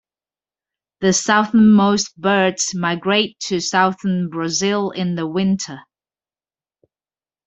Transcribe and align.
The 1.01 1.13
southernmost 1.13 2.19
birds 2.19 2.73
migrate 2.73 3.39
to 3.41 3.59
southern 3.59 4.29
Brazil 4.29 4.89
in 4.89 5.13
the 5.13 5.27
winter. 5.27 5.81